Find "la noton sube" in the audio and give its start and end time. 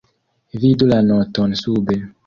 0.93-2.05